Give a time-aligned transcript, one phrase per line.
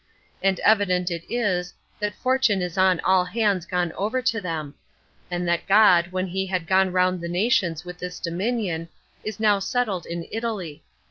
[0.41, 4.73] And evident it is that fortune is on all hands gone over to them;
[5.29, 8.89] and that God, when he had gone round the nations with this dominion,
[9.23, 10.81] is now settled in Italy.